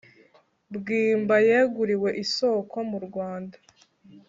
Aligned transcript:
Bwimba 0.75 1.35
yeguriwe 1.47 2.09
isoko 2.23 2.75
mu 2.89 2.99
Rwanda 3.05 3.57